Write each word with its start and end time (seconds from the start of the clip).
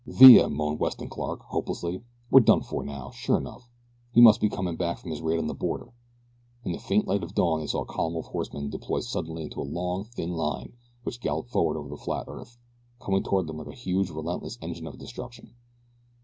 "Villa," 0.07 0.49
moaned 0.49 0.79
Westcott 0.79 1.11
Clark, 1.11 1.41
hopelessly. 1.43 2.01
"We're 2.31 2.39
done 2.39 2.63
for 2.63 2.83
now, 2.83 3.11
sure 3.11 3.37
enough. 3.37 3.69
He 4.11 4.19
must 4.19 4.41
be 4.41 4.49
comin' 4.49 4.75
back 4.75 4.97
from 4.97 5.11
his 5.11 5.21
raid 5.21 5.37
on 5.37 5.45
the 5.45 5.53
border." 5.53 5.93
In 6.65 6.71
the 6.71 6.79
faint 6.79 7.05
light 7.07 7.21
of 7.21 7.35
dawn 7.35 7.59
they 7.59 7.67
saw 7.67 7.83
a 7.83 7.85
column 7.85 8.15
of 8.15 8.25
horsemen 8.25 8.71
deploy 8.71 9.01
suddenly 9.01 9.43
into 9.43 9.61
a 9.61 9.61
long, 9.61 10.05
thin 10.05 10.31
line 10.31 10.73
which 11.03 11.21
galloped 11.21 11.51
forward 11.51 11.77
over 11.77 11.89
the 11.89 11.97
flat 11.97 12.25
earth, 12.27 12.57
coming 12.99 13.21
toward 13.21 13.45
them 13.45 13.57
like 13.59 13.67
a 13.67 13.75
huge, 13.75 14.09
relentless 14.09 14.57
engine 14.59 14.87
of 14.87 14.97
destruction. 14.97 15.53